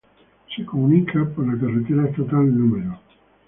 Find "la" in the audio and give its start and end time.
1.45-1.59